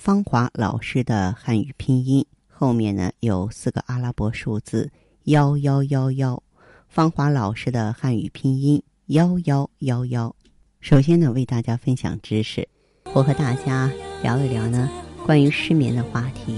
[0.00, 4.90] 芳华老师的汉语拼音后面呢有四个阿拉伯数字
[5.24, 6.42] 幺幺幺幺。
[6.88, 10.34] 芳华老师的汉语拼音幺幺幺幺。
[10.80, 12.66] 首先呢，为大家分享知识，
[13.12, 13.92] 我和大家
[14.22, 14.88] 聊一聊呢。
[15.26, 16.56] 关于失眠的话题，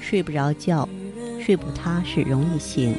[0.00, 0.88] 睡不着觉，
[1.44, 2.96] 睡不踏实，容易醒，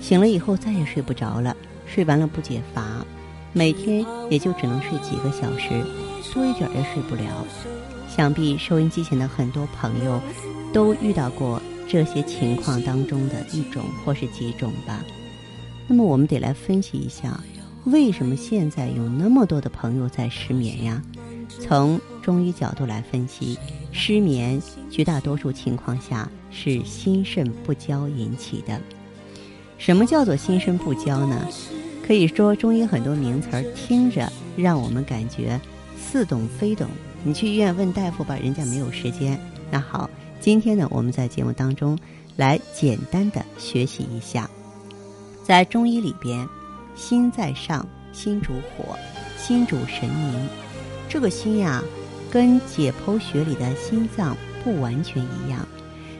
[0.00, 3.04] 醒了以后再也睡不着了，睡完了不解乏，
[3.52, 5.84] 每天也就只能睡几个小时，
[6.32, 7.44] 多一点也睡不了。
[8.18, 10.20] 想必收音机前的很多朋友
[10.72, 15.04] 都遇到过这些情况当中的一种或是几种吧。
[15.86, 17.40] 那么我们得来分析一下，
[17.84, 21.00] 为什么现在有那么多的朋友在失眠呀？
[21.60, 23.56] 从中医角度来分析。
[23.92, 28.80] 失眠绝大多数情况下是心肾不交引起的。
[29.78, 31.46] 什么叫做心肾不交呢？
[32.04, 35.60] 可以说中医很多名词儿听着让我们感觉
[35.96, 36.88] 似懂非懂。
[37.24, 39.38] 你去医院问大夫吧，人家没有时间。
[39.70, 40.08] 那好，
[40.40, 41.98] 今天呢，我们在节目当中
[42.36, 44.48] 来简单的学习一下，
[45.44, 46.48] 在中医里边，
[46.94, 48.96] 心在上，心主火，
[49.36, 50.48] 心主神明。
[51.08, 51.82] 这个心呀。
[52.30, 55.66] 跟解剖学里的心脏不完全一样。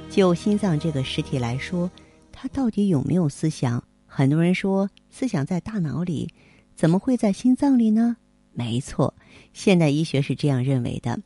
[0.09, 1.91] 就心脏这个实体来说，
[2.33, 3.85] 它到底有没有思想？
[4.07, 6.31] 很多人说思想在大脑里，
[6.75, 8.17] 怎么会在心脏里呢？
[8.59, 9.15] 没错，
[9.53, 11.21] 现代医学是这样认为的。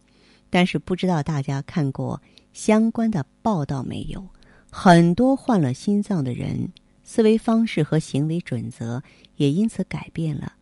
[0.51, 2.21] 但是不知道大家看过
[2.53, 4.23] 相关的报道没有？
[4.71, 6.71] 很多患了心脏的人，
[7.03, 9.03] 思维方式和行为准则
[9.37, 10.53] 也因此改变了，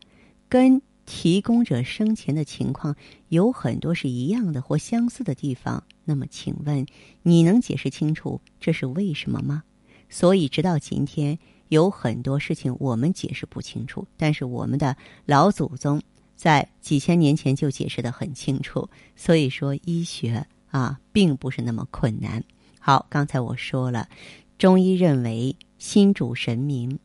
[0.48, 0.80] 跟。
[1.06, 2.94] 提供者生前的情况
[3.30, 6.86] 有很多是一样的或相似的地方，那么请问
[7.22, 9.64] 你能解释清楚这是为什么吗？
[10.08, 16.00] 所以直到今天，有很多事情我们解释不清楚，但是我们的老祖宗
[16.40, 18.88] 在几千年前就解释的很清楚。
[19.14, 22.42] 所以说，医学啊，并不是那么困难。
[22.78, 24.08] 好，刚才我说了，
[24.56, 26.98] 中医认为心主神明。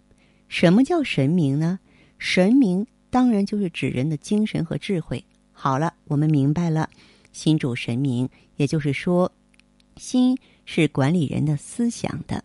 [0.48, 1.80] 什么叫神明呢？
[2.18, 2.88] 神明。
[3.10, 5.22] 当然就是指人的精神和智慧。
[5.52, 6.90] 好了，我们明白了，
[7.34, 9.30] 心主神明，也就是说，
[9.98, 12.42] 心是管理人的思想的。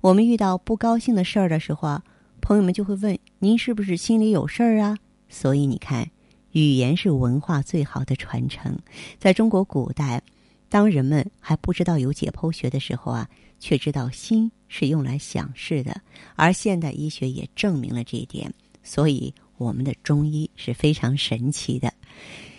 [0.00, 2.02] 我们遇到不高兴的事儿的时候啊，
[2.40, 4.96] 朋友们就会问：“您是不是心里有事儿啊？”
[5.30, 6.10] 所以你看，
[6.52, 8.78] 语言是文化最好的传承。
[9.18, 10.22] 在中国古代，
[10.68, 16.00] 当人们还不知道有解剖学的时候啊，却知道心是用来想事的，
[16.36, 18.52] 而现代医学也证明了这一点。
[18.82, 19.34] 所以。
[19.58, 21.92] 我们的中医是非常神奇的。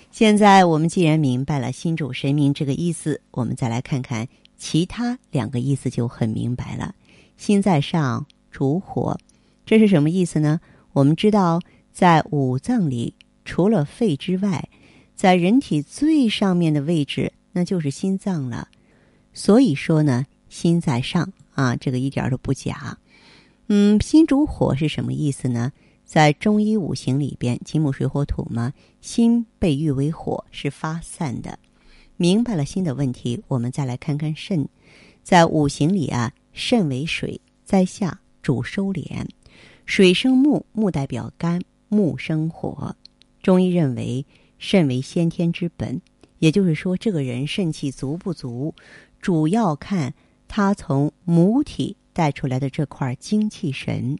[0.10, 6.96] 现在我们既然明白了“心主神明”这个意思，我们再来看看其他两个意思就很明白了。
[7.36, 9.20] 心在上，主火，
[9.66, 10.62] 这是什么意思呢？
[10.94, 11.60] 我们知道，
[11.92, 13.14] 在五脏里，
[13.46, 14.70] 除了肺之外，
[15.16, 18.68] 在人体最上面的位置，那就是心脏了。
[19.34, 22.98] 所以说呢，心在上啊，这个一点都不假。
[23.68, 25.72] 嗯，心主火是什么意思呢？
[26.06, 31.58] 在中医五行里边，金木水火土嘛，心被誉为火，是发散的。
[32.18, 34.68] 明白了心的问题，我们再来看看肾。
[35.24, 39.26] 在五行里啊，肾为水，在下主收敛。
[39.86, 42.96] 水生木，木代表肝，木生火。
[43.44, 44.26] 中医认为，
[44.58, 46.02] 肾为先天之本，
[46.40, 48.74] 也就是说，这个人肾气足不足，
[49.22, 50.14] 主要看
[50.48, 54.18] 他从母体带出来的这块精气神。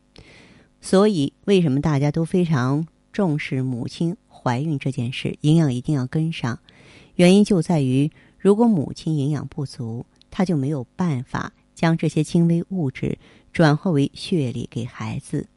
[0.82, 5.38] 所以，为什么大家都非常重视母亲怀孕这件事？
[5.40, 6.60] 营养一定要跟上，
[7.16, 13.18] 原因就在于，如果母亲营养不足，她就没有办法将这些精微物质
[13.54, 15.48] 转化为血液里给孩子，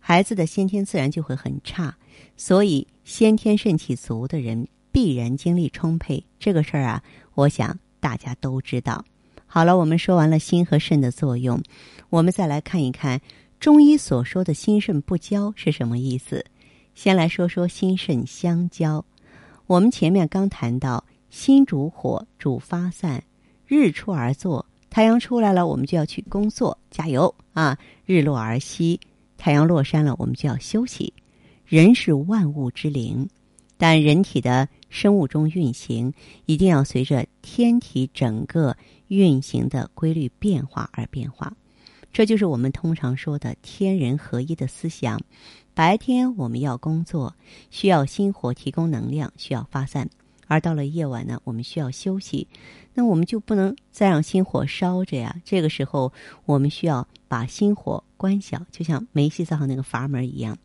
[0.00, 1.96] 孩子的先天自然就会很差。
[2.36, 6.24] 所以，先天肾气足的人必然精力充沛。
[6.38, 7.02] 这个事儿啊，
[7.34, 9.04] 我想大家都知道。
[9.46, 11.62] 好了，我们说完了心和肾的作用，
[12.08, 13.20] 我们再来看一看。
[13.60, 16.44] 中医所说的心肾不交是什么意思？
[16.94, 19.04] 先来说说心肾相交。
[19.66, 23.22] 我们前面刚谈到，心主火，主发散。
[23.66, 27.78] 日出而作，太阳出来了，我们就要去工作，加油啊！
[28.04, 29.00] 日落而息，
[29.38, 31.12] 太阳落山了，我们就要休息。
[31.72, 33.26] 人是万物之灵，
[33.78, 36.12] 但人体的生物钟运行
[36.44, 38.76] 一定要随着天体整个
[39.08, 41.50] 运行的规律变化而变化。
[42.12, 45.18] 这就是我们通常说的天人合一的思想。
[45.72, 47.34] 白天我们要工作，
[47.70, 50.04] 需要心火提供能量，需要发散；
[50.48, 52.46] 而到了夜晚呢，我们需要休息。
[52.92, 55.34] 那我们就不能再让心火烧着呀。
[55.42, 56.12] 这个时候，
[56.44, 60.58] 我们需要把心火关小，就像煤气灶那个阀门一样。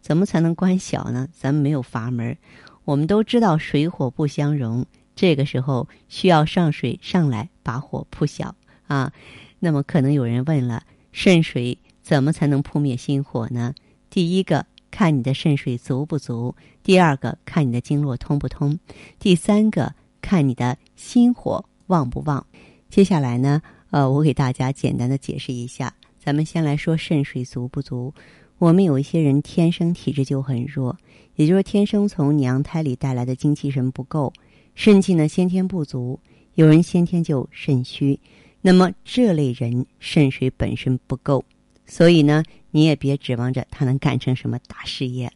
[0.00, 1.28] 怎么才能关小呢？
[1.32, 2.36] 咱们没有阀门。
[2.84, 8.54] 我们都知道水火不相容，这个时候需要上水上来把火扑小
[8.86, 9.12] 啊。
[9.58, 10.82] 那么可能有人问了：
[11.12, 13.74] 肾水怎么才能扑灭心火呢？
[14.08, 18.78] 第一个看你的肾水足不足，第二个看你的经络通不通，
[19.18, 22.44] 第三个看你的心火旺不旺。
[22.88, 25.94] 接下来呢，呃，我给大家简单的解释一下。
[26.18, 28.12] 咱们先来说肾水足不足。
[28.60, 30.94] 我们有一些人天生体质就很弱，
[31.34, 34.34] 也就是天生从娘胎里带来的精气神不够，
[34.74, 36.20] 肾气呢先天不足。
[36.56, 38.20] 有人先天就肾虚。
[38.60, 41.42] 那么这类人肾水本身不够，
[41.86, 45.32] 所以呢，你也别指望着他能干成什么大事业。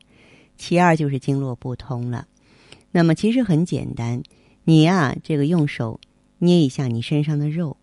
[0.59, 2.29] 其二就是经络不通了。
[2.91, 4.23] 那么其实很简单，
[4.65, 5.99] 你呀，这个用手
[6.37, 7.79] 捏一下你身上的肉，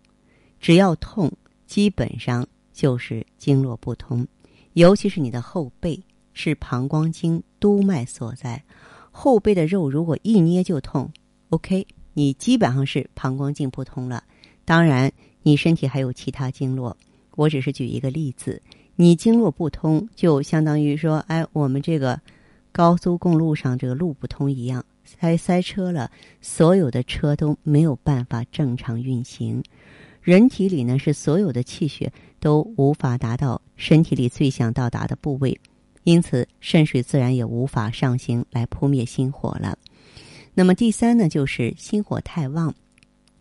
[0.60, 1.32] 只要痛，
[1.66, 4.24] 基本上就是经络不通。
[4.74, 6.00] 尤其是你的后背，
[6.32, 8.62] 是膀胱经督脉所在，
[9.10, 11.10] 后背的肉如果一捏就痛
[11.50, 14.24] ，OK，你基本上是膀胱经不通了。
[14.64, 15.12] 当然。
[15.44, 16.96] 你身体还有其他经络，
[17.34, 18.62] 我只是举一个例子。
[18.94, 22.20] 你经络不通，就相当于说，哎，我们这个
[22.70, 26.08] 高速公路上这个路不通一样，塞塞车了，
[26.40, 29.60] 所有的车都没有办法正常运行。
[30.22, 35.60] 人体里呢，是所有的气血都无法达到身体里最想到达的部位，
[36.04, 39.76] 因此肾水自然也无法上行来扑灭心火了。
[40.54, 42.72] 那么第三呢，就是心火太旺。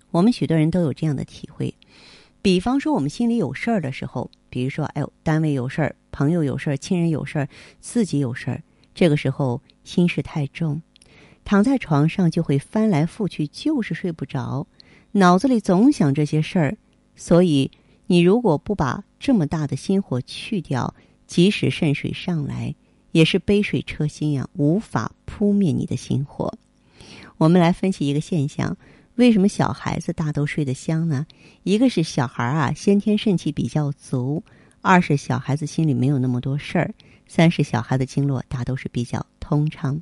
[0.09, 1.71] 我们许多人都有这样的体会，
[2.41, 7.47] 比方说我们心里有事儿的时候，比如说，哎呦，单位有事儿，朋友有事儿，亲人有事儿，
[7.79, 8.63] 自己有事儿，
[8.95, 10.81] 这个时候心事太重，
[11.45, 14.65] 躺在床上就会翻来覆去，就是睡不着，
[15.13, 16.77] 脑子里总想这些事儿。
[17.15, 17.71] 所以，
[18.07, 20.93] 你如果不把这么大的心火去掉，
[21.27, 22.73] 即使肾水上来，
[23.11, 26.57] 也是杯水车薪呀，无法扑灭你的心火。
[27.37, 28.77] 我们来分析一个现象。
[29.15, 31.27] 为什么小孩子大都睡得香呢？
[31.63, 34.41] 一个是小孩啊，先天肾气比较足；
[34.81, 36.89] 二是小孩子心里没有那么多事儿；
[37.27, 40.01] 三是小孩的经络大都是比较通畅。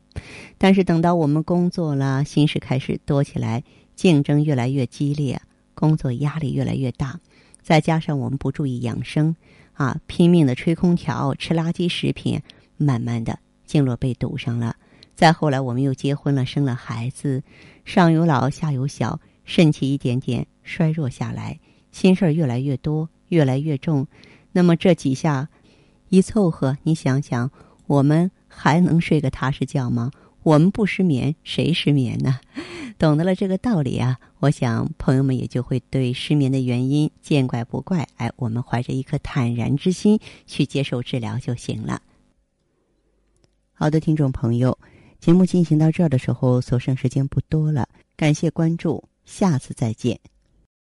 [0.59, 3.63] 但是等到我们工作了，心事开始多起来，
[3.95, 5.41] 竞争越来越激烈，
[5.73, 7.19] 工作压力越来越大，
[7.63, 9.35] 再加上我们不注意养生，
[9.73, 12.39] 啊，拼命的吹空调、吃垃圾食品，
[12.77, 14.75] 慢慢的经络被堵上了。
[15.15, 17.41] 再后来，我们又结婚了，生了孩子，
[17.85, 21.59] 上有老下有小，肾气一点点衰弱下来，
[21.91, 24.05] 心事儿越来越多，越来越重。
[24.51, 25.49] 那么这几下
[26.09, 27.51] 一凑合，你想想，
[27.87, 30.11] 我们还能睡个踏实觉吗？
[30.43, 32.39] 我们不失眠，谁失眠呢？
[32.97, 38.07] 懂得了这个道理啊，我想朋友们也就会对失眠的原因见怪不怪。
[38.17, 42.01] 哎，我们怀着一颗坦然之心去接受治疗就行了。
[43.73, 44.77] 好的，听众朋友。
[45.19, 47.87] 节目进行到这儿的时候，所剩时间不多了。
[48.15, 50.17] 感谢关注，下次再见。